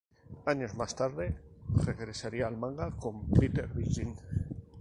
[0.47, 1.35] Años más tarde
[1.85, 4.15] regresaría al manga con "Bitter Virgin".